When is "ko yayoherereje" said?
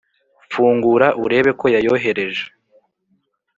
1.59-2.43